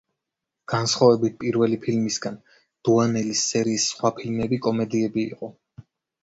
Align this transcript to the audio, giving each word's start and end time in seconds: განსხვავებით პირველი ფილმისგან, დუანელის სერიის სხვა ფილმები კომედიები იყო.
განსხვავებით 0.71 1.35
პირველი 1.43 1.77
ფილმისგან, 1.83 2.39
დუანელის 2.89 3.43
სერიის 3.53 3.87
სხვა 3.93 4.13
ფილმები 4.21 4.61
კომედიები 4.69 5.29
იყო. 5.35 5.53